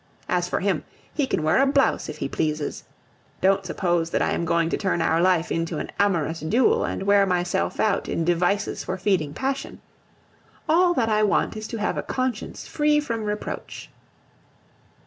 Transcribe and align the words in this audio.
As 0.27 0.49
for 0.49 0.61
him, 0.61 0.83
he 1.13 1.27
can 1.27 1.43
wear 1.43 1.61
a 1.61 1.67
blouse 1.67 2.09
if 2.09 2.17
he 2.17 2.27
pleases! 2.27 2.85
Don't 3.39 3.63
suppose 3.63 4.09
that 4.09 4.21
I 4.23 4.31
am 4.31 4.45
going 4.45 4.67
to 4.71 4.75
turn 4.77 4.99
our 4.99 5.21
life 5.21 5.51
into 5.51 5.77
an 5.77 5.91
amorous 5.99 6.39
duel 6.39 6.83
and 6.83 7.03
wear 7.03 7.23
myself 7.27 7.79
out 7.79 8.09
in 8.09 8.25
devices 8.25 8.83
for 8.83 8.97
feeding 8.97 9.35
passion; 9.35 9.79
all 10.67 10.95
that 10.95 11.09
I 11.09 11.21
want 11.21 11.55
is 11.55 11.67
to 11.67 11.77
have 11.77 11.99
a 11.99 12.01
conscience 12.01 12.65
free 12.67 12.99
from 12.99 13.25
reproach. 13.25 13.91